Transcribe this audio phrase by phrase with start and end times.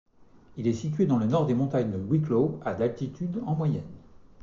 [0.57, 3.85] Il est situé dans le nord des montagnes de Wicklow à d'altitude en moyenne.